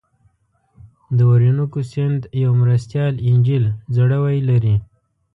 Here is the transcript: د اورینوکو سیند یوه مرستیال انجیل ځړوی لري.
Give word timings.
د 1.17 1.19
اورینوکو 1.31 1.79
سیند 1.91 2.21
یوه 2.43 2.55
مرستیال 2.61 3.13
انجیل 3.29 3.63
ځړوی 3.95 4.37
لري. 4.49 4.75